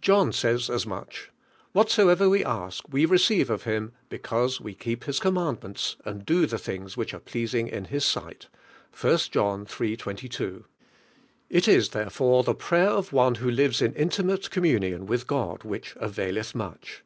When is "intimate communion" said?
13.94-15.06